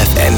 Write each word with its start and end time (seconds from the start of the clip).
FFN, 0.00 0.34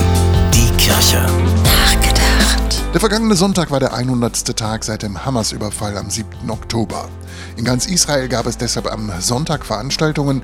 die 0.52 0.70
Kirche. 0.76 1.24
Nachgedacht. 1.62 2.82
Der 2.92 2.98
vergangene 2.98 3.36
Sonntag 3.36 3.70
war 3.70 3.78
der 3.78 3.94
100. 3.94 4.56
Tag 4.56 4.82
seit 4.82 5.02
dem 5.02 5.24
Hamas-Überfall 5.24 5.96
am 5.96 6.10
7. 6.10 6.50
Oktober. 6.50 7.08
In 7.56 7.64
ganz 7.64 7.86
Israel 7.86 8.26
gab 8.26 8.46
es 8.46 8.58
deshalb 8.58 8.90
am 8.92 9.12
Sonntag 9.20 9.64
Veranstaltungen, 9.64 10.42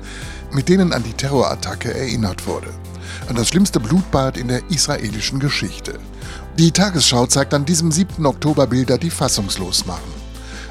mit 0.53 0.69
denen 0.69 0.93
an 0.93 1.03
die 1.03 1.11
Terrorattacke 1.11 1.93
erinnert 1.93 2.47
wurde. 2.47 2.69
An 3.27 3.35
das 3.35 3.49
schlimmste 3.49 3.81
Blutbad 3.81 4.37
in 4.37 4.47
der 4.47 4.61
israelischen 4.69 5.41
Geschichte. 5.41 5.99
Die 6.57 6.71
Tagesschau 6.71 7.25
zeigt 7.25 7.53
an 7.53 7.65
diesem 7.65 7.91
7. 7.91 8.25
Oktober 8.25 8.67
Bilder, 8.67 8.97
die 8.97 9.09
fassungslos 9.09 9.85
machen. 9.85 10.13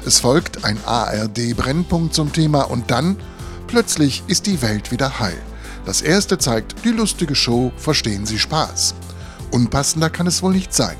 Es 0.07 0.21
folgt 0.21 0.65
ein 0.65 0.79
ARD-Brennpunkt 0.87 2.15
zum 2.15 2.33
Thema 2.33 2.63
und 2.63 2.89
dann, 2.89 3.17
plötzlich 3.67 4.23
ist 4.25 4.47
die 4.47 4.63
Welt 4.63 4.91
wieder 4.91 5.19
heil. 5.19 5.37
Das 5.85 6.01
erste 6.01 6.37
zeigt 6.37 6.83
die 6.85 6.89
lustige 6.89 7.35
Show 7.35 7.71
Verstehen 7.77 8.25
Sie 8.25 8.39
Spaß. 8.39 8.95
Unpassender 9.51 10.09
kann 10.09 10.27
es 10.27 10.43
wohl 10.43 10.53
nicht 10.53 10.73
sein. 10.73 10.97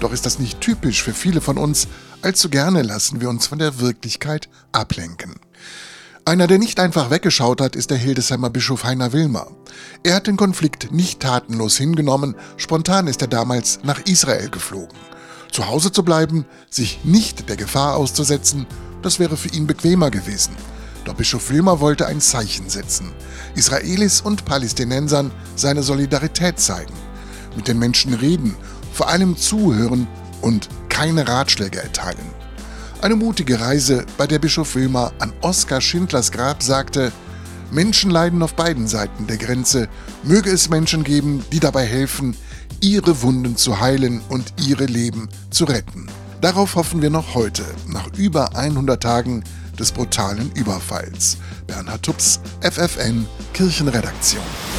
Doch 0.00 0.12
ist 0.12 0.26
das 0.26 0.38
nicht 0.38 0.60
typisch 0.60 1.02
für 1.02 1.14
viele 1.14 1.40
von 1.40 1.58
uns, 1.58 1.88
allzu 2.22 2.48
gerne 2.48 2.82
lassen 2.82 3.20
wir 3.20 3.28
uns 3.28 3.46
von 3.46 3.58
der 3.58 3.80
Wirklichkeit 3.80 4.48
ablenken. 4.72 5.36
Einer, 6.24 6.46
der 6.46 6.58
nicht 6.58 6.78
einfach 6.80 7.10
weggeschaut 7.10 7.60
hat, 7.60 7.76
ist 7.76 7.90
der 7.90 7.98
Hildesheimer 7.98 8.50
Bischof 8.50 8.84
Heiner 8.84 9.12
Wilmer. 9.12 9.46
Er 10.04 10.14
hat 10.14 10.26
den 10.26 10.36
Konflikt 10.36 10.92
nicht 10.92 11.20
tatenlos 11.20 11.76
hingenommen, 11.76 12.34
spontan 12.56 13.06
ist 13.06 13.22
er 13.22 13.28
damals 13.28 13.80
nach 13.82 14.00
Israel 14.00 14.50
geflogen. 14.50 14.96
Zu 15.50 15.66
Hause 15.66 15.92
zu 15.92 16.04
bleiben, 16.04 16.44
sich 16.68 17.00
nicht 17.04 17.48
der 17.48 17.56
Gefahr 17.56 17.96
auszusetzen, 17.96 18.66
das 19.02 19.18
wäre 19.18 19.36
für 19.36 19.48
ihn 19.48 19.66
bequemer 19.66 20.10
gewesen. 20.10 20.54
Doch 21.04 21.14
Bischof 21.14 21.50
Wilmer 21.50 21.80
wollte 21.80 22.06
ein 22.06 22.20
Zeichen 22.20 22.68
setzen, 22.68 23.12
Israelis 23.54 24.20
und 24.20 24.44
Palästinensern 24.44 25.30
seine 25.56 25.82
Solidarität 25.82 26.60
zeigen, 26.60 26.94
mit 27.56 27.68
den 27.68 27.78
Menschen 27.78 28.14
reden, 28.14 28.54
vor 28.92 29.08
allem 29.08 29.36
zuhören 29.36 30.06
und 30.42 30.68
keine 30.88 31.26
Ratschläge 31.26 31.82
erteilen. 31.82 32.34
Eine 33.00 33.16
mutige 33.16 33.60
Reise, 33.60 34.04
bei 34.18 34.26
der 34.26 34.38
Bischof 34.38 34.74
Wilmer 34.74 35.12
an 35.20 35.32
Oskar 35.40 35.80
Schindlers 35.80 36.32
Grab 36.32 36.62
sagte, 36.62 37.12
Menschen 37.70 38.10
leiden 38.10 38.42
auf 38.42 38.54
beiden 38.54 38.88
Seiten 38.88 39.26
der 39.26 39.38
Grenze, 39.38 39.88
möge 40.22 40.50
es 40.50 40.68
Menschen 40.68 41.04
geben, 41.04 41.42
die 41.50 41.60
dabei 41.60 41.86
helfen, 41.86 42.36
ihre 42.80 43.22
Wunden 43.22 43.56
zu 43.56 43.80
heilen 43.80 44.20
und 44.28 44.52
ihre 44.66 44.86
Leben 44.86 45.28
zu 45.50 45.64
retten. 45.64 46.08
Darauf 46.40 46.74
hoffen 46.74 47.00
wir 47.00 47.10
noch 47.10 47.34
heute, 47.34 47.64
nach 47.86 48.08
über 48.16 48.56
100 48.56 49.02
Tagen 49.02 49.44
des 49.80 49.90
brutalen 49.90 50.52
Überfalls. 50.54 51.38
Bernhard 51.66 52.02
Tups, 52.02 52.40
FFN, 52.60 53.26
Kirchenredaktion. 53.54 54.69